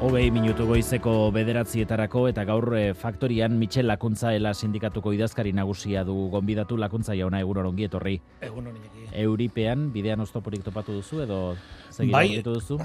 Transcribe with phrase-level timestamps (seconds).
[0.00, 6.14] Hogei minutu goizeko bederatzietarako eta gaur e, faktorian Michel Lakuntza ela sindikatuko idazkari nagusia du
[6.32, 8.14] gonbidatu Lakuntza jauna egun ongi etorri.
[8.40, 8.70] Egun
[9.12, 11.40] Euripean bidean oztoporik topatu duzu edo
[11.90, 12.78] segira bai, duzu?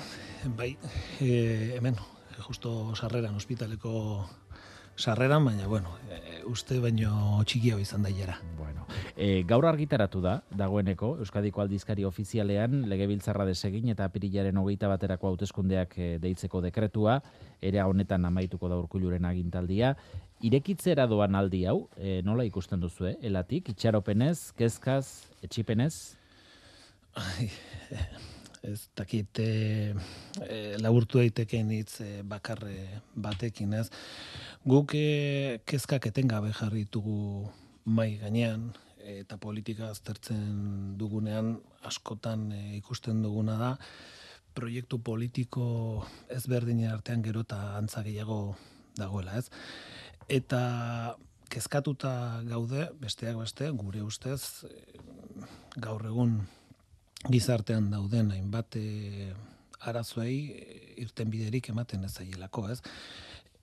[0.57, 0.73] Bai,
[1.21, 1.95] e, hemen,
[2.49, 3.95] justo sarreran ospitaleko
[4.95, 8.09] sarreran, baina, bueno, e, uste baino txikia izan da
[8.57, 8.85] Bueno,
[9.15, 15.97] e, gaur argitaratu da, dagoeneko, Euskadiko aldizkari ofizialean, legebiltzarra desegin eta pirilaren hogeita baterako hauteskundeak
[15.97, 17.21] e, deitzeko dekretua,
[17.61, 19.95] ere honetan amaituko da urkuluren agintaldia.
[20.41, 23.17] Irekitzera doan aldi hau, e, nola ikusten duzu, eh?
[23.21, 26.15] elatik, itxaropenez, kezkaz, etxipenez?
[27.15, 27.49] Ai,
[28.65, 29.49] ez dakit e,
[30.81, 33.89] laburtu daiteken hitz e, bakarre batekin, ez?
[34.65, 37.49] Guk e, kezkak etengabe jarri ditugu
[37.85, 38.71] mai gainean
[39.05, 43.71] eta politika aztertzen dugunean askotan e, ikusten duguna da
[44.55, 45.67] proiektu politiko
[46.31, 48.55] ezberdinen artean gero eta antza gehiago
[48.97, 49.49] dagoela, ez?
[50.31, 51.15] Eta
[51.51, 54.65] kezkatuta gaude, besteak beste, gure ustez,
[55.77, 56.39] gaur egun
[57.29, 59.31] gizartean dauden hainbat e,
[59.85, 60.37] arazoei
[61.01, 62.81] irten biderik ematen ez zaielako, ez?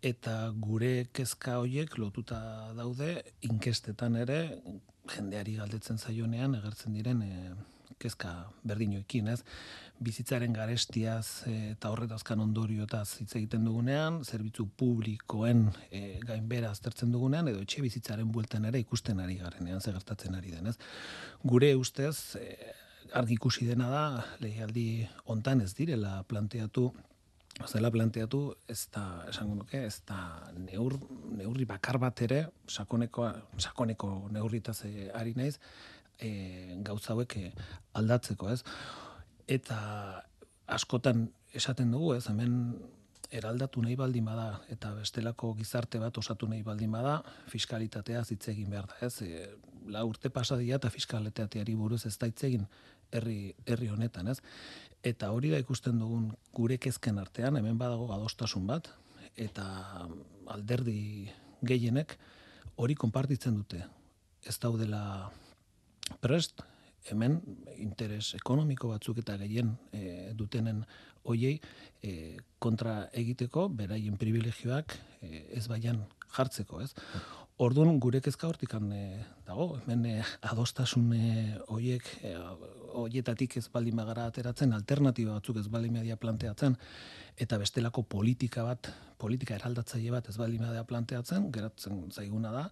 [0.02, 2.40] eta gure kezka hoiek lotuta
[2.74, 4.38] daude inkestetan ere
[5.12, 7.52] jendeari galdetzen zaionean agertzen diren e,
[8.02, 8.32] kezka
[8.66, 9.44] berdinoekin, ez?
[10.02, 17.62] Bizitzaren garestiaz eta horretazkan ondorioetaz hitz egiten dugunean, zerbitzu publikoen e, gainbera aztertzen dugunean edo
[17.62, 20.74] etxe bizitzaren bueltan ere ikusten ari garenean ze gertatzen ari denez.
[21.46, 22.56] Gure ustez e,
[23.14, 24.04] argi ikusi dena da
[24.40, 26.90] lehialdi hontan ez direla planteatu
[27.68, 30.18] zela planteatu, ez da, esango nuke, ez da
[30.56, 30.96] neur,
[31.36, 33.28] neurri bakar bat ere, sakoneko,
[33.60, 35.58] sakoneko neurritaz e, ari naiz,
[36.18, 37.52] e, gauza hauek e,
[37.98, 38.62] aldatzeko, ez?
[39.46, 39.78] Eta
[40.72, 42.56] askotan esaten dugu, ez, hemen
[43.32, 47.20] eraldatu nahi baldin bada eta bestelako gizarte bat osatu nahi baldin bada,
[47.52, 49.14] fiskalitatea hitz egin behar da, ez?
[49.22, 49.46] E,
[49.92, 52.68] la urte pasadia eta fiskalitateari buruz ez da hitz egin
[53.12, 54.38] herri, herri honetan, ez?
[55.02, 58.90] Eta hori da ikusten dugun gure kezken artean, hemen badago adostasun bat,
[59.36, 59.64] eta
[60.52, 61.30] alderdi
[61.62, 62.16] gehienek
[62.76, 63.82] hori konpartitzen dute.
[64.46, 65.30] Ez daudela
[66.22, 66.62] prest,
[67.10, 67.40] hemen
[67.82, 70.82] interes ekonomiko batzuk eta gehien e, dutenen
[71.26, 71.56] hoiei
[72.02, 76.02] e, kontra egiteko, beraien privilegioak e, ez baian
[76.36, 76.92] jartzeko, ez?
[77.62, 79.02] Orduan gure kezka hortikan e,
[79.46, 80.16] dago, hemen e,
[80.50, 81.10] adostasun
[81.68, 82.34] hoiek e,
[82.94, 86.76] hoietatik ez baldin bagara ateratzen, alternatiba batzuk ez baldin media planteatzen,
[87.40, 92.66] eta bestelako politika bat, politika eraldatzaile bat ez baldin media planteatzen, geratzen zaiguna da,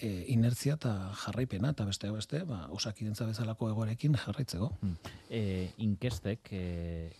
[0.00, 0.92] e, inertzia eta
[1.24, 4.70] jarraipena, eta beste beste, ba, osakidentza bezalako egorekin jarraitzeko.
[4.80, 4.96] Hmm.
[5.30, 6.62] E, inkestek, e,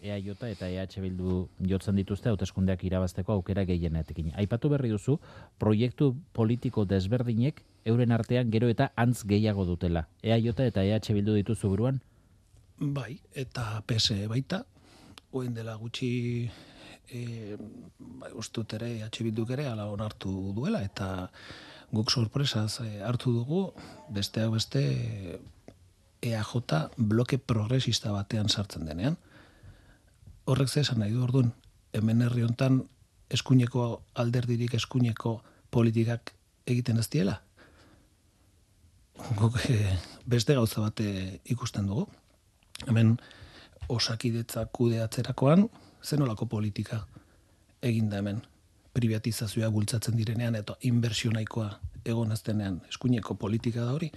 [0.03, 4.33] EAJ eta EH Bildu jotzen dituzte, hauteskundeak irabazteko aukera gehienetekin.
[4.39, 5.19] Aipatu berri duzu,
[5.59, 10.07] proiektu politiko desberdinek, euren artean gero eta antz gehiago dutela.
[10.23, 12.03] EAJ eta EH Bildu dituzu buruan?
[12.79, 14.61] Bai, eta PS baita,
[15.35, 16.11] oen dela gutxi
[17.11, 17.57] e,
[17.99, 21.27] bai, ustut ere, atxibilduk ere, ala onartu duela, eta
[21.91, 23.63] guk sorpresaz e, hartu dugu,
[24.15, 24.83] besteak beste
[26.23, 26.55] EAJ
[26.97, 29.19] bloke progresista batean sartzen denean.
[30.47, 31.51] Horrek ze esan nahi du orduan,
[31.93, 32.85] hemen herri hontan
[33.29, 35.41] eskuineko alderdirik eskuineko
[35.71, 36.33] politikak
[36.65, 37.41] egiten ez diela.
[39.35, 39.99] Guk e,
[40.31, 42.07] beste gauza bate ikusten dugu
[42.87, 43.17] hemen
[43.89, 45.69] osakidetza kudeatzerakoan
[46.05, 47.07] zenolako politika
[47.83, 48.43] egin da hemen?
[48.95, 51.71] Privatizazioa bultzatzen direnean eta inbertsio nahikoa
[52.05, 54.11] egon aztenean eskuineko politika da hori?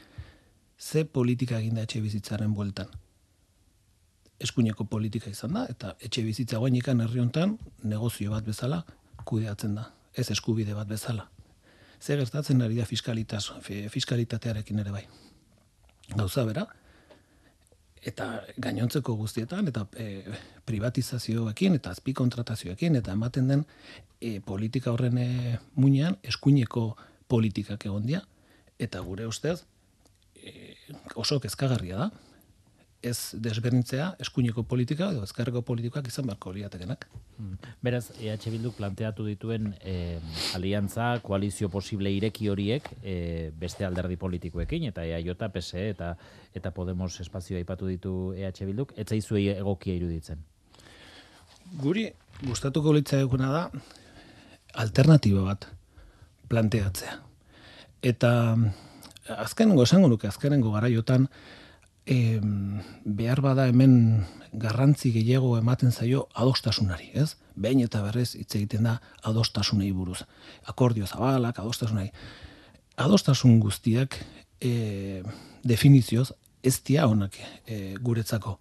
[0.79, 2.87] Ze politika egin da etxe bizitzaren bueltan?
[4.39, 8.83] Eskuineko politika izan da eta etxe bizitza guainikan herri hontan negozio bat bezala
[9.25, 11.29] kudeatzen da ez eskubide bat bezala.
[12.01, 13.51] Ze gertatzen ari da fiskalitas,
[13.89, 15.03] fiskalitatearekin ere bai?
[16.15, 16.65] Gauza bera
[18.01, 20.23] eta gainontzeko guztietan eta e,
[20.65, 23.65] privatizazioekin eta azpi kontratazioekin eta ematen den
[24.21, 26.85] e, politika horren e, muinean eskuineko
[27.29, 28.23] politikak egon dia
[28.79, 29.59] eta gure ustez
[30.41, 30.73] e,
[31.15, 32.09] oso kezkagarria da
[33.01, 37.07] ez desberdintzea eskuineko politika edo ezkerreko politikoak izan beharko liatekenak.
[37.37, 37.57] Hmm.
[37.81, 40.19] Beraz, EH Bilduk planteatu dituen e,
[40.55, 43.15] aliantza, koalizio posible ireki horiek e,
[43.57, 46.13] beste alderdi politikoekin, eta EAJ, PSE eta
[46.53, 50.43] eta Podemos espazioa aipatu ditu EH Bilduk, ez zaizuei egokia iruditzen?
[51.81, 52.09] Guri,
[52.43, 53.63] gustatuko litza eguna da,
[54.73, 55.67] alternatiba bat
[56.51, 57.17] planteatzea.
[58.01, 58.31] Eta
[59.37, 61.27] azkenengo esango nuke, azkenengo garaiotan,
[62.05, 62.39] e,
[63.05, 67.37] behar bada hemen garrantzi gehiago ematen zaio adostasunari, ez?
[67.55, 70.23] Behin eta berrez hitz egiten da adostasunei buruz.
[70.65, 72.11] Akordio zabalak, adostasunai.
[72.97, 74.17] Adostasun guztiak
[74.59, 75.23] e,
[75.63, 76.31] definizioz
[76.63, 78.57] ez dia honak e, guretzako.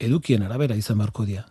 [0.00, 1.44] Edukien arabera izan beharko dia.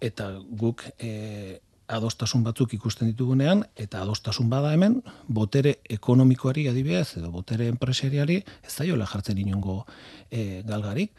[0.00, 7.30] Eta guk e, adostasun batzuk ikusten ditugunean, eta adostasun bada hemen, botere ekonomikoari adibidez, edo
[7.30, 9.84] botere enpresariari, ez zaiola jartzen inongo
[10.30, 11.12] e, galgarik,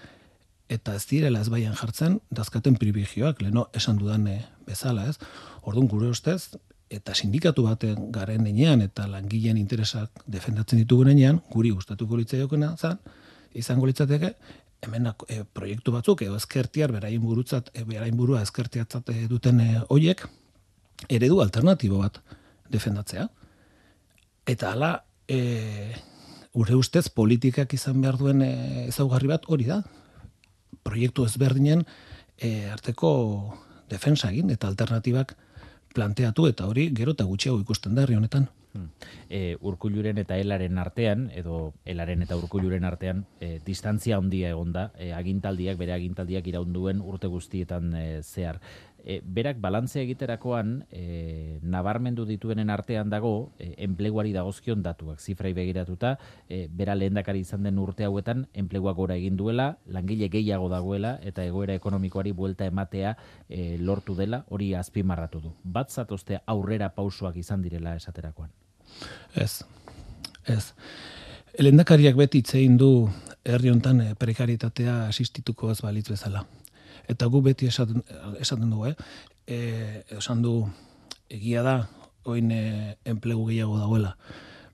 [0.69, 5.19] eta ez direla ez baian jartzen, dazkaten privilegioak, leno esan dudan e, bezala, ez?
[5.61, 6.55] Orduan gure ustez,
[6.89, 12.99] eta sindikatu baten garen enean, eta langileen interesak defendatzen ditugunean, guri gustatuko litzaiokena zan,
[13.53, 14.33] izango litzateke,
[14.85, 19.69] hemen e, proiektu batzuk, edo ezkertiar, berain burutzat, e, berain burua ezkertiatzat e, duten e,
[19.93, 20.25] oiek,
[21.09, 22.21] eredu alternatibo bat
[22.71, 23.27] defendatzea.
[24.45, 24.91] Eta hala,
[25.27, 25.93] e,
[26.53, 29.81] ure ustez politikak izan behar duen e, ezaugarri bat hori da.
[30.85, 31.83] Proiektu ezberdinen
[32.37, 33.11] e, arteko
[33.89, 35.35] defensa egin eta alternatibak
[35.95, 38.47] planteatu eta hori gero eta gutxiago ikusten da herri honetan.
[38.75, 38.89] Hmm.
[39.31, 45.13] E, urkuluren eta helaren artean, edo helaren eta urkuluren artean, e, distantzia handia egonda, e,
[45.15, 48.59] agintaldiak, bere agintaldiak iraunduen urte guztietan e, zehar
[49.05, 55.21] e, berak balantzea egiterakoan e, nabarmendu dituenen artean dago e, enpleguari dagozkion datuak.
[55.21, 56.17] Zifrai begiratuta,
[56.49, 61.45] e, bera lehendakari izan den urte hauetan enplegua gora egin duela, langile gehiago dagoela eta
[61.45, 63.15] egoera ekonomikoari buelta ematea
[63.47, 65.53] e, lortu dela, hori azpimarratu du.
[65.63, 68.49] Bat zatozte aurrera pausoak izan direla esaterakoan.
[69.35, 69.61] Ez,
[70.49, 70.73] ez.
[71.59, 73.07] Lehendakariak beti itzein du
[73.45, 76.43] herri hontan prekaritatea asistituko ez balitz bezala
[77.11, 78.03] eta gu beti esaten,
[78.39, 78.95] esaten du, eh?
[79.47, 79.57] E,
[80.17, 80.55] esan du,
[81.29, 81.75] egia da,
[82.25, 84.15] oin e, enplegu gehiago dagoela,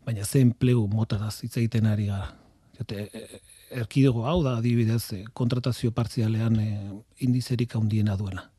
[0.06, 2.32] baina ze enplegu motadaz hitz egiten ari gara.
[2.80, 3.42] Jote, e,
[3.82, 6.72] erkidego hau da, adibidez, kontratazio partzialean e,
[7.28, 8.50] indizerik handiena duela.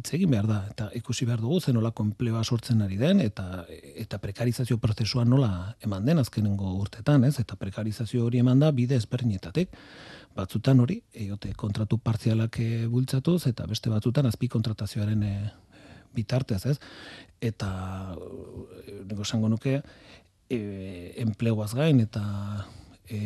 [0.00, 3.66] Hitz egin behar da, eta ikusi behar dugu zen nolako enplegoa sortzen ari den, eta
[4.00, 5.50] eta prekarizazio prozesua nola
[5.84, 7.34] eman den azkenengo urtetan, ez?
[7.42, 9.76] Eta prekarizazio hori eman da bide ezberdinetatik
[10.36, 15.34] batzutan hori, eiote kontratu partzialak e, bultzatuz, eta beste batzutan azpi kontratazioaren e,
[16.16, 16.78] bitartez, ez?
[17.50, 17.70] Eta,
[18.80, 19.82] e, nego esango nuke,
[20.48, 20.60] e,
[21.26, 22.24] enpleguaz gain, eta
[23.04, 23.20] e,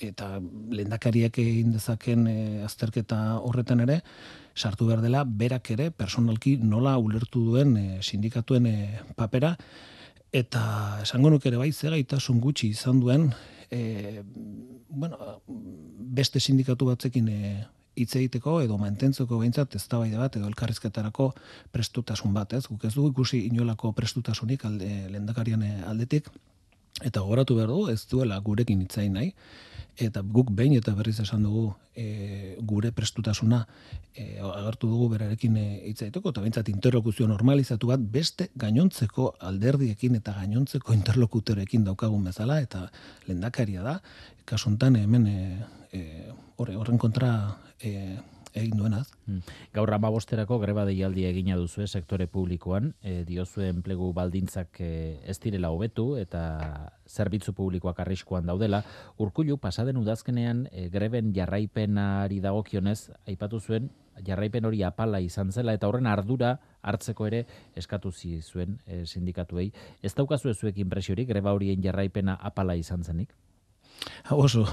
[0.00, 0.40] eta
[0.72, 4.00] lendakariak egin dezaken e, azterketa horretan ere,
[4.56, 8.76] sartu behar dela, berak ere, personalki nola ulertu duen e, sindikatuen e,
[9.16, 9.56] papera,
[10.32, 10.62] eta
[11.02, 13.30] esango nuke ere bai, zegaitasun gutxi izan duen,
[13.70, 14.22] e,
[14.88, 15.40] bueno,
[16.12, 17.52] beste sindikatu batzekin e,
[17.96, 21.32] hitz egiteko edo mantentzeko behintzat eztabaida bat edo elkarrizketarako
[21.72, 22.64] prestutasun bat, ez?
[22.68, 26.30] Guk ez dugu ikusi inolako prestutasunik alde lehendakarian aldetik.
[27.02, 29.32] Eta gogoratu behar du ez duela gurekin hitzain nahi
[29.96, 33.66] eta guk behin eta berriz esan dugu e, gure prestutasuna
[34.14, 40.16] e, agertu dugu berarekin e, hitz egiteko eta behintzat interlokuzio normalizatu bat beste gainontzeko alderdiekin
[40.20, 42.86] eta gainontzeko interlokutorekin daukagun bezala eta
[43.28, 43.98] lendakaria da.
[44.44, 45.40] Kasuntan hemen e,
[45.92, 46.02] e,
[46.56, 48.16] horren kontra e,
[48.54, 49.06] egin duenaz.
[49.26, 49.40] Hmm.
[49.72, 54.92] Gaur amabosterako greba deialdia egina duzu sektore publikoan, e, diozu enplegu baldintzak e,
[55.24, 58.82] ez direla hobetu eta zerbitzu publikoak arriskoan daudela.
[59.18, 63.90] Urkullu pasaden udazkenean e, greben jarraipenari dagokionez aipatu zuen
[64.26, 67.46] jarraipen hori apala izan zela eta horren ardura hartzeko ere
[67.76, 69.72] eskatu zuen e, sindikatuei.
[70.02, 73.32] Ez daukazu ezuek inpresiorik greba horien jarraipena apala izan zenik?
[74.30, 74.66] Oso,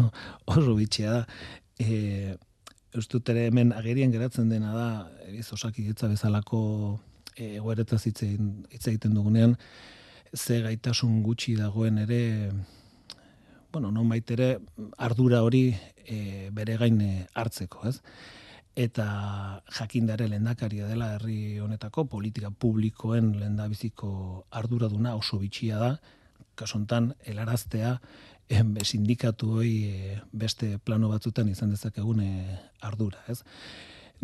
[0.45, 1.25] oso bitxea da.
[1.79, 2.35] E,
[2.97, 4.89] ustut ere hemen agerien geratzen dena da,
[5.27, 6.61] eriz osakidetza bezalako
[7.35, 9.55] e, egoeretaz hitz egiten dugunean,
[10.33, 12.51] ze gaitasun gutxi dagoen ere,
[13.71, 14.57] bueno, non baitere
[14.97, 15.69] ardura hori
[16.05, 17.99] e, bere gain e, hartzeko, ez?
[18.79, 25.91] Eta jakindare lendakaria dela herri honetako politika publikoen lendabiziko arduraduna oso bitxia da,
[26.59, 27.95] kasontan helaraztea
[28.49, 33.43] en sindikatu hoi e, beste plano batzutan izan dezakegun e, ardura, ez?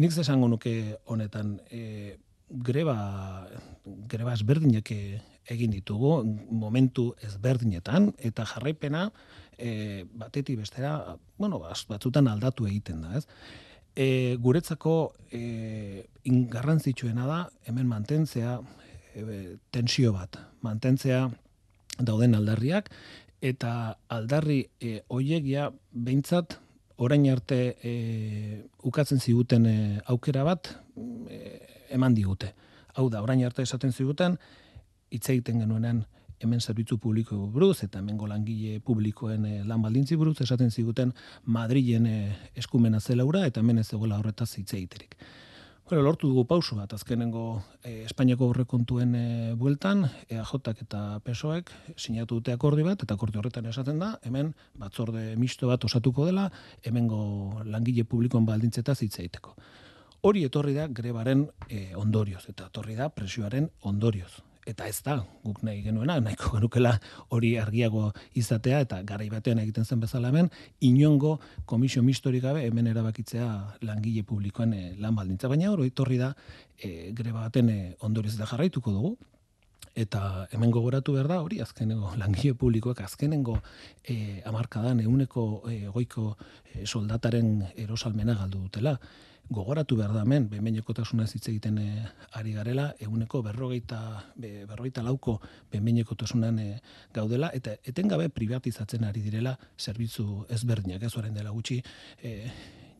[0.01, 2.17] Nik esango nuke honetan e,
[2.49, 2.97] greba
[3.85, 6.17] greba ezberdinak egin ditugu
[6.49, 9.09] momentu ezberdinetan eta jarraipena
[9.57, 13.25] e, batetik bestera, bueno, batzutan aldatu egiten da, ez?
[13.95, 17.39] E, guretzako e, ingarrantzitsuena da
[17.69, 18.57] hemen mantentzea
[19.15, 21.29] e, tensio bat, mantentzea
[21.99, 22.89] dauden aldarriak
[23.41, 26.59] eta aldarri e, oiegia behintzat
[26.97, 27.93] orain arte e,
[28.83, 30.71] ukatzen ziguten e, aukera bat
[31.29, 31.59] e,
[31.95, 32.53] eman digute.
[32.95, 34.37] Hau da, orain arte esaten ziguten
[35.11, 36.05] hitz egiten genuenean
[36.39, 41.13] hemen zerbitzu publiko buruz, eta hemen langile publikoen e, lan baldintzi buruz, esaten ziguten
[41.45, 45.15] Madrilen e, eskumena zelaura, eta hemen ez zegoela horretaz hitz egiterik.
[45.87, 49.99] Bueno, lortu dugu pausu bat, azkenengo e, Espainiako horrekontuen e, bueltan,
[50.33, 54.49] EAJak eta PSOek sinatu dute akordi bat, eta akordi horretan esaten da, hemen
[54.81, 56.47] batzorde misto bat osatuko dela,
[56.81, 57.21] hemengo
[57.69, 59.53] langile publikoen baldintzetaz hitz egiteko.
[60.25, 64.33] Hori etorri da grebaren e, ondorioz, eta etorri da presioaren ondorioz
[64.65, 66.95] eta ez da, guk nahi genuena, nahiko genukela
[67.35, 70.49] hori argiago izatea, eta garai batean egiten zen bezala hemen,
[70.81, 73.47] inongo komisio mistori gabe hemen erabakitzea
[73.85, 76.33] langile publikoen e, lan baldintza, baina hori torri da
[76.77, 79.15] e, greba baten e, ondorez da jarraituko dugu,
[79.95, 83.61] eta hemen gogoratu behar da hori azkenengo langile publikoak azkenengo
[84.03, 86.35] e, amarkadan euneko e, goiko
[86.73, 88.99] e, soldataren erosalmena galdu dutela.
[89.45, 91.89] Gogoratu behar da hemen, benbeinekotasuna hitz egiten e,
[92.33, 93.99] ari garela, eguneko berrogeita,
[94.35, 95.37] be, berrogeita lauko
[95.71, 96.69] benbeinekotasunan e,
[97.13, 101.83] gaudela, eta etengabe privatizatzen ari direla zerbitzu ezberdinak, ez dela gutxi,
[102.23, 102.49] e,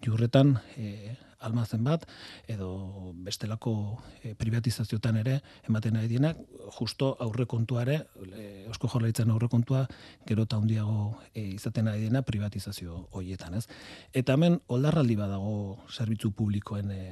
[0.06, 2.06] jurretan e, almazen bat,
[2.48, 3.74] edo bestelako
[4.22, 5.40] e, privatizaziotan ere,
[5.70, 6.40] ematen ari dienak,
[6.78, 8.00] justo aurre kontuare,
[8.32, 9.86] e, osko jorlaitzen aurre kontua,
[10.28, 13.66] gero eta hundiago e, izaten ari diena privatizazio hoietan, ez?
[14.14, 15.56] Eta hemen, oldarraldi badago
[15.92, 17.04] zerbitzu publikoen e,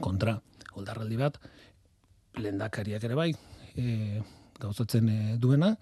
[0.00, 0.38] kontra,
[0.74, 1.38] oldarraldi bat,
[2.40, 3.30] lendakariak ere bai,
[3.76, 4.22] e,
[4.60, 5.74] gauzatzen e, duena,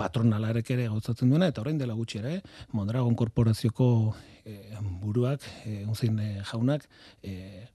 [0.00, 2.38] patronalarek ere gauzatzen duena, eta orain dela gutxi ere,
[2.72, 3.90] Mondragon Korporazioko
[4.44, 4.56] e,
[5.02, 6.86] buruak, e, unzin e, jaunak,
[7.22, 7.66] e,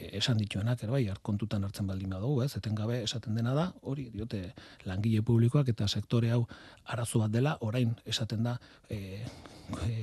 [0.00, 4.08] esan dituenak, ere bai, kontutan hartzen baldin badugu, ez, eten gabe esaten dena da, hori,
[4.14, 4.40] diote,
[4.88, 6.40] langile publikoak eta sektore hau
[6.94, 8.56] arazo bat dela, orain esaten da,
[8.88, 9.20] e,
[9.86, 9.94] e,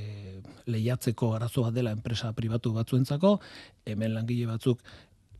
[0.69, 3.37] lehiatzeko arazo bat dela enpresa pribatu batzuentzako,
[3.89, 4.85] hemen langile batzuk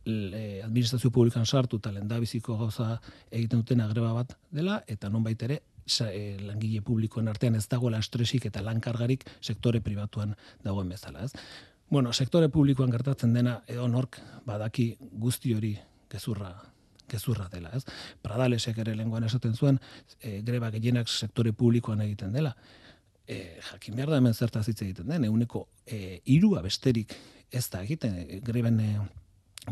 [0.08, 2.96] le, administrazio publikan sartu eta lendabiziko gauza
[3.30, 5.62] egiten duten agreba bat dela, eta non ere
[6.44, 11.32] langile publikoen artean ez dagoela estresik eta lankargarik sektore pribatuan dagoen bezala, ez?
[11.90, 15.76] Bueno, sektore publikoan gertatzen dena edo nork badaki guzti hori
[16.10, 16.52] gezurra
[17.08, 17.84] gezurra dela, ez?
[18.22, 19.78] Pradalesek ere lenguan esaten zuen,
[20.20, 22.54] e, greba gehienak sektore publikoan egiten dela.
[23.24, 27.14] E, jakin behar da hemen zertaz hitz egiten den, euneko e, irua besterik
[27.50, 28.90] ez da egiten, e, greben e,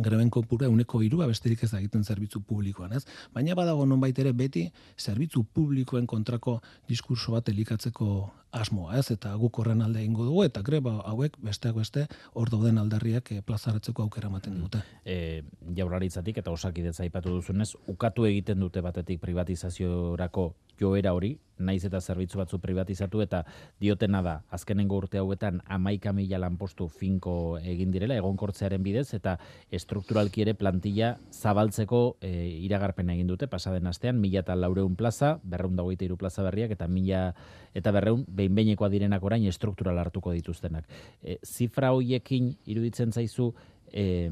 [0.02, 3.04] greben kopura uneko irua besterik ez da egiten zerbitzu publikoan, ez?
[3.34, 4.66] Baina badago nonbait ere beti
[4.98, 8.10] zerbitzu publikoen kontrako diskurso bat elikatzeko
[8.56, 9.10] asmoa, ez?
[9.12, 13.40] Eta guk horren alde eingo dugu eta greba hauek besteak beste hor dauden aldarriak e,
[13.46, 14.62] plazaratzeko aukera ematen mm.
[14.64, 14.82] dute.
[15.04, 15.42] E,
[15.76, 22.38] jaurlaritzatik eta osakidetza aipatu duzunez, ukatu egiten dute batetik privatizaziorako joera hori, naiz eta zerbitzu
[22.38, 23.42] batzu privatizatu eta
[23.80, 29.36] diotena da, azkenengo urte hauetan amaika mila lanpostu finko egin direla, egonkortzearen bidez, eta
[29.72, 32.32] strukturalki ere plantilla zabaltzeko e,
[32.66, 36.88] iragarpen egin dute, pasaden astean, mila eta laureun plaza, berreun dagoite iru plaza berriak, eta
[36.88, 37.30] mila
[37.76, 40.84] eta berreun, behin direnak orain struktural hartuko dituztenak.
[41.22, 43.54] E, zifra hoiekin iruditzen zaizu,
[43.92, 44.30] e,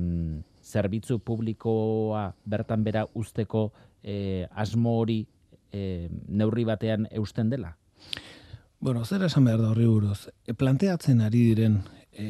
[0.64, 3.70] zerbitzu publikoa bertan bera usteko
[4.02, 5.24] e, asmo hori
[5.74, 7.74] e, neurri batean eusten dela?
[8.78, 10.28] Bueno, zer esan behar da horri buruz.
[10.46, 11.80] E, planteatzen ari diren
[12.12, 12.26] e,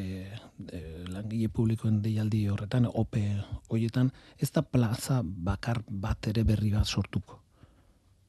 [0.70, 0.80] e,
[1.12, 3.24] langile publikoen deialdi horretan, OPE
[3.68, 7.40] hoietan, ez da plaza bakar bat ere berri bat sortuko.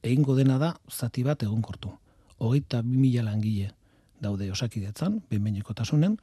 [0.06, 1.94] Egingo dena da, zati bat egon kortu.
[2.38, 3.72] Hogeita bi mila langile
[4.22, 6.18] daude osakidetzan, benbeineko tasunen,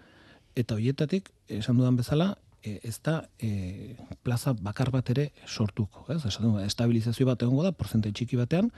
[0.59, 6.07] eta hoietatik, esan dudan bezala, e, ez da e, plaza bakar bat ere sortuko.
[6.13, 6.23] Ez?
[6.27, 8.71] Esan estabilizazio bat egongo da, porzente txiki batean,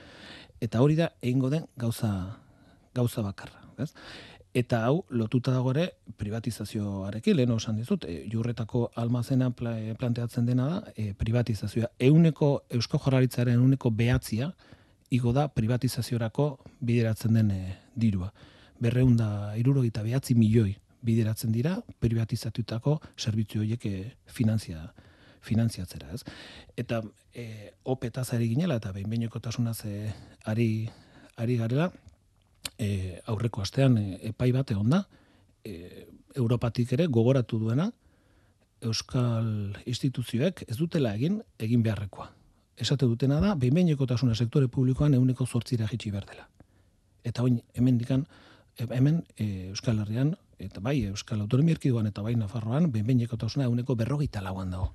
[0.64, 2.10] eta hori da egingo den gauza,
[2.94, 3.62] gauza bakarra.
[3.78, 3.92] Ez?
[4.54, 5.88] Eta hau, lotuta dago ere,
[6.20, 11.90] privatizazioarekin, lehen osan dizut, e, jurretako almazena e, planteatzen dena da, e, privatizazioa.
[11.98, 14.52] Euneko, Eusko Jorraritzaren euneko behatzia,
[15.10, 16.48] igo da privatizaziorako
[16.80, 18.30] bideratzen den e, dirua.
[18.82, 20.74] Berreunda, irurogita behatzi milioi
[21.04, 24.88] bideratzen dira privatizatutako zerbitzu horiek eh, finanzia
[25.44, 26.22] finantziatzera, ez?
[26.80, 27.02] Eta
[27.34, 30.12] e, opetaz ari ginela eta behin behinekotasunaz e,
[30.50, 30.68] ari,
[31.40, 31.90] ari garela,
[32.78, 35.04] e, aurreko astean epai bat egon da,
[35.64, 37.90] e, Europatik ere gogoratu duena,
[38.84, 42.26] Euskal instituzioek ez dutela egin, egin beharrekoa.
[42.80, 46.48] Esate dutena da, behin behinekotasuna sektore publikoan euneko zortzira jitsi behar dela.
[47.24, 48.26] Eta oin, hemen dikan,
[48.90, 54.42] hemen Euskal Herrian eta bai Euskal Autonomia Erkiduan eta bai Nafarroan, behin tausuna eguneko berrogeita
[54.42, 54.92] lauan dago.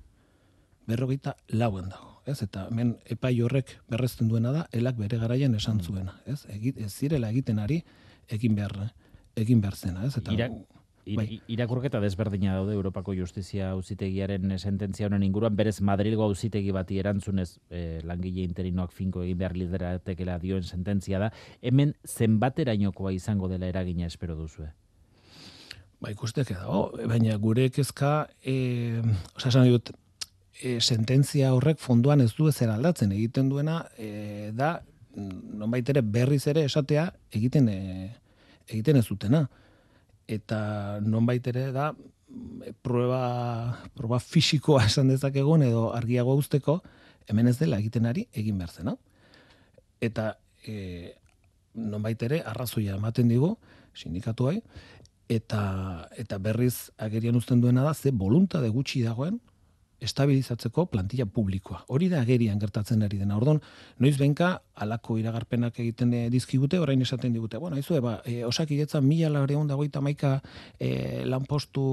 [0.86, 2.22] Berrogeita lauan dago.
[2.26, 2.42] Ez?
[2.42, 5.80] Eta hemen epai horrek berrezten duena da, elak bere garaian esan mm.
[5.80, 6.16] zuena.
[6.26, 6.44] Ez?
[6.48, 7.82] Egit, ez zirela egiten ari,
[8.28, 8.92] egin behar,
[9.36, 10.04] egin behar zena.
[10.06, 10.16] Ez?
[10.18, 10.52] Eta, Irak,
[11.16, 11.40] bai.
[11.48, 18.00] irakurketa desberdina daude Europako Justizia Auzitegiaren sententzia honen inguruan berez Madrilgo Auzitegi bati erantzunez e,
[18.04, 24.36] langile interinoak finko egin behar lideratekela dioen sententzia da hemen zenbaterainokoa izango dela eragina espero
[24.36, 24.68] duzu
[26.00, 26.90] Ba ikusteke dago.
[27.08, 29.02] Baina gure kezka eh
[29.36, 29.90] osa dut
[30.62, 33.12] e, sententzia horrek fonduan ez du ezer aldatzen.
[33.12, 34.80] Egiten duena e, da
[35.14, 37.80] nonbait ere berriz ere esatea egiten e,
[38.68, 39.44] egiten ez dutena.
[40.26, 41.92] Eta nonbait ere da
[42.82, 46.80] prueba, prueba fisikoa esan dezakegun edo argiago usteko
[47.28, 48.96] hemen ez dela egiten ari egin behar zena.
[50.00, 50.32] Eta
[50.64, 51.12] e,
[51.74, 53.56] nonbait ere arrazoia ematen digu
[53.94, 54.60] sindikatuai
[55.30, 59.38] eta eta berriz agerian uzten duena da ze voluntade gutxi dagoen
[60.00, 61.82] estabilizatzeko plantilla publikoa.
[61.88, 63.36] Hori da agerian gertatzen ari dena.
[63.36, 63.60] Ordon,
[64.00, 67.60] noiz benka alako iragarpenak egiten eh, dizkigute, orain esaten digute.
[67.60, 70.38] Bueno, aizu ba, e, osakidetza mila laureun dagoita maika
[70.78, 71.84] e, lanpostu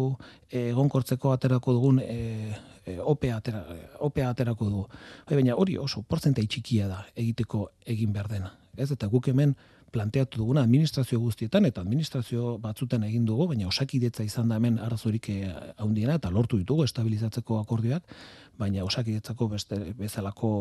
[0.49, 2.55] egonkortzeko aterako dugun e,
[3.03, 3.65] opea, atera,
[3.99, 4.87] opea aterako dugu.
[5.29, 8.53] Baina hori oso, porzentai txikia da egiteko egin behar dena.
[8.77, 9.57] Ez eta guk hemen
[9.91, 15.29] planteatu duguna administrazio guztietan eta administrazio batzuten egin dugu, baina osakidetza izan da hemen arazorik
[15.29, 18.03] eh, handiena eta lortu ditugu estabilizatzeko akordioak,
[18.57, 20.51] baina osakidetzako beste bezalako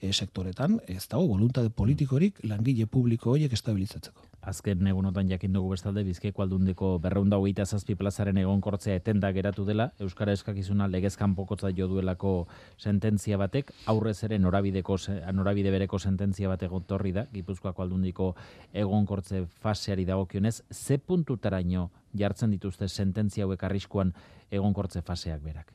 [0.00, 6.02] e, sektoretan ez dago voluntade politikorik langile publiko horiek estabilizatzeko azken egunotan jakin dugu bestalde
[6.04, 11.88] bizkaiko aldundiko berreunda hogeita zazpi plazaren egonkortzea etenda geratu dela, Euskara eskakizuna legezkan pokotza jo
[11.88, 14.96] duelako sententzia batek, aurrez ere norabideko,
[15.36, 18.32] norabide bereko sententzia bat egotorri da, Gipuzkoako aldundiko
[18.72, 24.14] egonkortze faseari dagokionez, ze puntutaraino jartzen dituzte sententzia hauek arriskuan
[24.50, 25.72] egonkortze faseak berak?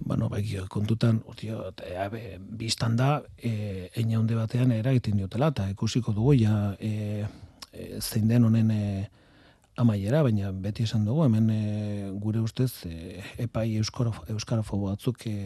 [0.00, 1.72] Bueno, bai, kontutan, urtio,
[2.38, 7.26] biztan da, e, eina hunde batean eragiten diotela, eta ikusiko dugu, ja, e,
[7.72, 9.08] e, zein den honen e,
[9.78, 11.60] amaiera, baina beti esan dugu, hemen e,
[12.22, 15.36] gure ustez, e, epai euskarafobo batzuk e,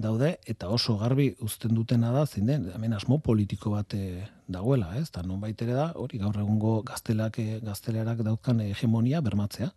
[0.00, 4.94] daude, eta oso garbi uzten dutena da, zein den, hemen asmo politiko bat e, dagoela,
[4.98, 5.08] ez?
[5.10, 9.70] Eta non baitere da, hori gaur egungo gaztelak, e, gaztelerak dauzkan hegemonia bermatzea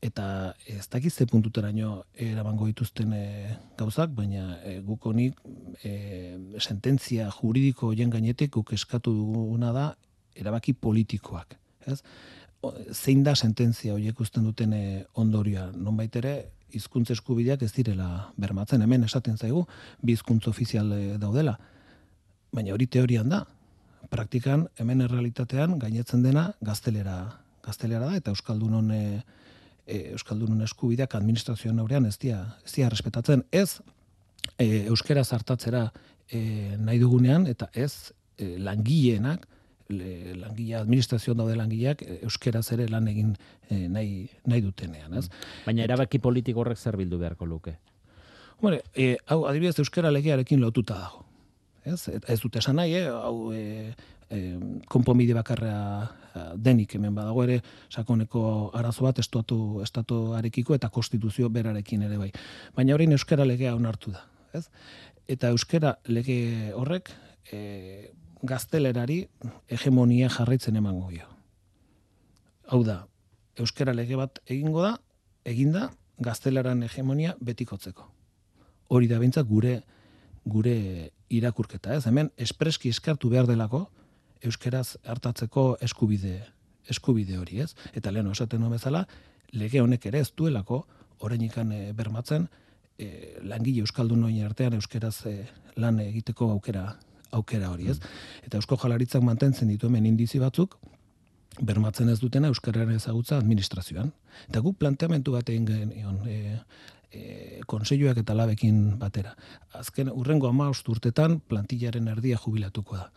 [0.00, 3.24] eta ez dakiz ze puntuteraino eramango dituzten e,
[3.76, 5.40] gauzak, baina e, guk honik
[5.84, 9.86] e, sententzia juridiko hoien gainetik guk eskatu duguna da
[10.34, 11.56] erabaki politikoak.
[11.86, 12.00] Ez?
[12.92, 16.34] zein da sententzia horiek usten duten e, ondorioa, nonbait ere
[16.76, 19.64] hizkuntza eskubideak ez direla bermatzen hemen esaten zaigu
[20.02, 21.56] bi hizkuntza ofizial daudela
[22.52, 23.44] baina hori teorian da
[24.10, 27.16] praktikan hemen errealitatean gainetzen dena gaztelera
[27.64, 29.02] gaztelera da eta euskaldunon e,
[29.90, 33.44] e, Euskaldunun eskubideak administrazioan aurrean ez dia, ez dia respetatzen.
[33.50, 33.80] Ez
[34.56, 35.88] e, euskera zartatzera
[36.30, 39.46] e, nahi dugunean, eta ez e, langileenak,
[39.90, 43.32] le, langile administrazioan daude langileak e, euskeraz ere lan egin
[43.68, 45.26] e, nahi, nahi dutenean, ez?
[45.66, 47.76] Baina erabaki politiko horrek zer bildu beharko luke?
[48.60, 51.26] Hombre, e, hau adibidez euskera legearekin lotuta dago.
[51.84, 53.06] Ez, ez dut esan nahi, eh?
[53.08, 53.94] hau e,
[54.30, 55.74] e, konponbide bakarra
[56.34, 62.30] eh, denik hemen badago ere sakoneko arazo bat estatu estatuarekiko eta konstituzio berarekin ere bai.
[62.76, 64.68] Baina orain euskara legea onartu da, ez?
[65.30, 67.12] Eta euskara lege horrek
[67.52, 68.10] e,
[68.42, 69.24] gaztelerari
[69.68, 71.28] hegemonia jarraitzen emango dio.
[72.70, 73.04] Hau da,
[73.58, 74.96] euskara lege bat egingo da,
[75.44, 75.90] eginda
[76.20, 78.06] gaztelaran hegemonia betikotzeko.
[78.90, 79.80] Hori da bintzak gure
[80.50, 82.06] gure irakurketa, ez?
[82.08, 83.84] Hemen espreski eskartu behar delako,
[84.44, 86.40] euskeraz hartatzeko eskubide
[86.90, 87.74] eskubide hori, ez?
[87.94, 89.04] Eta lehen esaten nuen bezala,
[89.52, 90.84] lege honek ere ez duelako
[91.26, 92.48] orainikan e, bermatzen
[92.98, 95.36] e, langile euskaldun noin artean euskeraz e,
[95.76, 96.88] lan egiteko aukera
[97.30, 98.00] aukera hori, ez?
[98.00, 98.46] Mm.
[98.48, 100.74] Eta Eusko Jalaritzak mantentzen ditu hemen indizi batzuk
[101.60, 104.10] bermatzen ez dutena euskararen ezagutza administrazioan.
[104.48, 106.56] Eta guk planteamentu bat egin genion, e,
[107.12, 109.36] e, konseiluak eta labekin batera.
[109.78, 113.10] Azken, urrengo ama urtetan plantillaren erdia jubilatuko da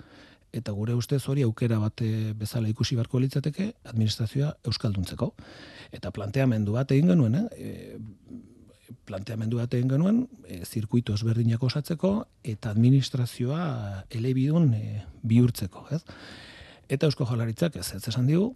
[0.54, 5.34] eta gure ustez hori aukera bat eh, bezala ikusi beharko litzateke administrazioa euskalduntzeko.
[5.92, 7.48] Eta planteamendu bat egin genuen, eh?
[7.58, 12.13] e, planteamendu bat egin genuen, e, zirkuito ezberdinak osatzeko
[12.54, 13.66] eta administrazioa
[14.13, 16.04] elebidun e, bihurtzeko, ez?
[16.94, 18.54] Eta eusko jalaritzak ez ez esan digu,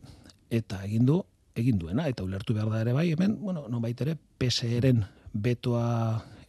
[0.53, 1.21] eta egin du,
[1.57, 5.01] egin duena, eta ulertu behar da ere bai, hemen, bueno, non baitere, PSE-eren
[5.33, 5.87] betoa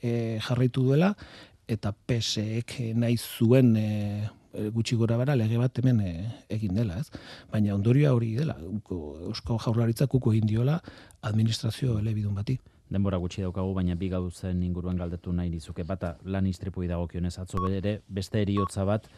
[0.03, 1.15] e, jarraitu duela,
[1.69, 3.89] eta PSE-ek nahi zuen e,
[4.29, 4.38] Eh,
[4.75, 6.13] gutxi gora bara lege bat hemen e,
[6.49, 7.09] egin dela, ez?
[7.53, 10.79] Baina ondorioa hori dela, Eusko Jaurlaritza kuko egin diola
[11.23, 12.59] administrazio elebidun bati.
[12.89, 15.85] Denbora gutxi daukagu, baina bi gauzen inguruan galdetu nahi dizuke.
[15.85, 19.11] Bata, lan istripui dagokionez atzo bere, beste eriotza bat,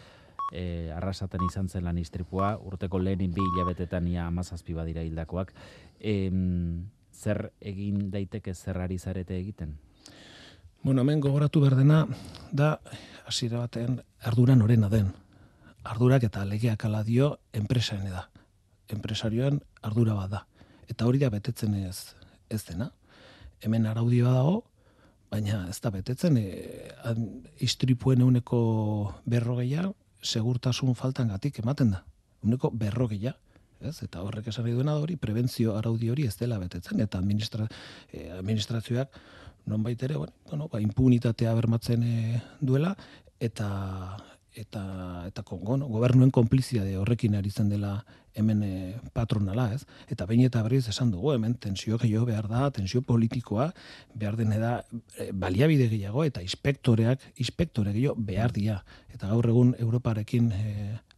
[0.52, 5.54] e, arrasaten izan zen lan istripua, urteko lehenin bi hilabetetan ia amazazpi badira hildakoak.
[6.00, 6.16] E,
[7.14, 9.76] zer egin daiteke zerrari zarete egiten?
[10.82, 12.06] Bueno, hemen gogoratu berdena
[12.50, 12.78] da
[13.28, 15.12] hasiera batean ardura norena den.
[15.84, 18.26] Ardurak eta legeak ala dio enpresaen da.
[18.92, 20.40] Enpresarioan ardura bat da.
[20.90, 22.14] Eta hori da betetzen ez,
[22.50, 22.90] ez dena.
[23.64, 24.56] Hemen araudioa dago,
[25.30, 26.46] baina ez da betetzen e,
[27.64, 28.60] istripuen euneko
[29.24, 29.86] berrogeia
[30.20, 32.02] segurtasun faltan gatik ematen da.
[32.44, 33.36] Euneko berrogeia.
[33.80, 34.02] Ez?
[34.04, 37.00] Eta horrek esan duena da hori, prebentzio araudi hori ez dela betetzen.
[37.00, 37.68] Eta administra,
[38.12, 39.16] e, administrazioak
[39.66, 42.96] non ere, bueno, ba, impunitatea bermatzen e, duela,
[43.38, 44.16] eta
[44.54, 48.72] eta eta bueno, gobernuen konplizia horrekin ari zen dela hemen e,
[49.12, 49.84] patronala, ez?
[50.08, 53.70] Eta behin eta berriz esan dugu, hemen tensio gehiago behar da, tensio politikoa
[54.14, 54.72] behar dene da
[55.18, 58.80] e, baliabide gehiago eta inspektoreak, inspektore gehiago behar dira.
[59.14, 60.66] Eta gaur egun Europarekin e,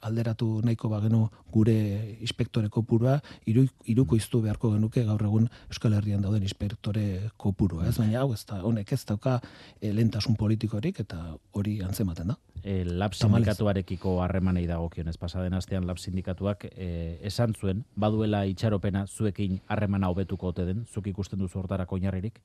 [0.02, 1.74] alderatu nahiko bagenu gure
[2.20, 7.86] inspektore kopurua, iru, iruko iztu beharko genuke gaur egun Euskal Herrian dauden inspektore kopurua.
[7.88, 9.38] Ez baina hau ez da, honek ez dauka
[9.80, 11.20] e, lentasun politikorik eta
[11.58, 12.38] hori antzematen da.
[12.62, 16.88] E, lab sindikatuarekiko harremanei dagokionez pasaden astean lab sindikatuak e,
[17.22, 22.40] esan zuen, baduela itxaropena zuekin harremana hobetuko ote den, zuk ikusten duzu hortarako oinarririk?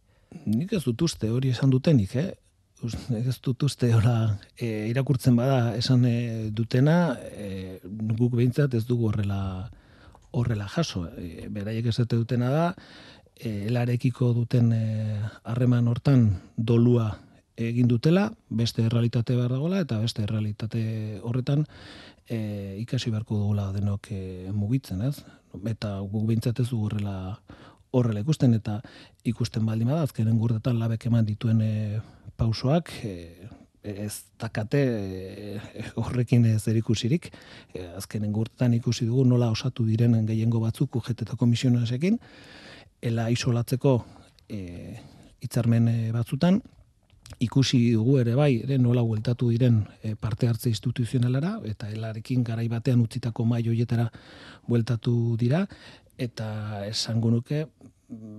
[0.46, 2.32] Nik ez dut uste hori esan dutenik, eh?
[3.18, 9.10] ez dut uste ora, e, irakurtzen bada esan e, dutena, e, guk behintzat ez dugu
[9.10, 9.40] horrela
[10.32, 11.08] horrela jaso.
[11.18, 12.66] E, beraiek ez dutena da,
[13.40, 14.84] e, elarekiko duten e,
[15.44, 17.16] harreman hortan dolua
[17.58, 21.66] egin dutela, beste realitate behar dagoela, eta beste realitate horretan
[22.30, 24.22] e, ikasi beharko dugula denok e,
[24.54, 25.22] mugitzen, ez?
[25.66, 27.18] Eta guk behintzat ez dugu horrela
[27.96, 28.82] horrela ikusten, eta
[29.26, 32.02] ikusten baldin bada, azkenen gurtetan labek eman dituen e,
[32.38, 33.16] pausoak e,
[33.88, 35.60] ez dakate e,
[36.02, 37.32] horrekin ez erikusirik.
[37.74, 41.38] E, azkenen gurtetan ikusi dugu nola osatu direnen gehiengo batzuk UGT eta
[43.02, 44.06] ela isolatzeko
[44.50, 44.98] e,
[45.42, 46.62] itzarmen e, batzutan,
[47.40, 52.68] ikusi dugu ere bai, ere nola hueltatu diren e, parte hartze instituzionalara, eta helarekin garai
[52.72, 54.10] batean utzitako mai hoietara
[54.68, 55.66] bueltatu dira,
[56.18, 57.68] eta esango nuke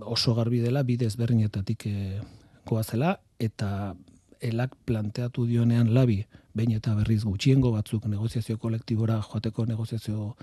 [0.00, 2.20] oso garbi dela bide ezberdinetatik e,
[2.66, 3.94] goazela eta
[4.40, 6.22] elak planteatu dionean labi
[6.54, 10.34] behin eta berriz gutxiengo batzuk negoziazio kolektibora joateko negoziazio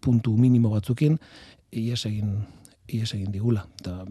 [0.00, 1.18] puntu minimo batzukin
[1.70, 2.34] ies egin
[2.96, 4.04] ies egin digula eta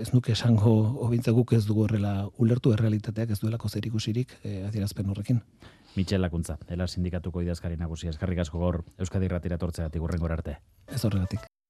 [0.00, 0.74] ez nuke esango
[1.06, 5.42] hobintza guk ez dugu horrela ulertu errealitateak ez duelako zer ikusirik e, adierazpen horrekin
[5.94, 10.58] Michel Lakuntza, dela sindikatuko idazkari nagusia eskarrik asko gaur Euskadi Ratira tortzegatik urrengor arte.
[10.90, 11.46] Ez horregatik.